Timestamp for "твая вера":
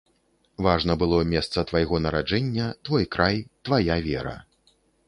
3.71-4.37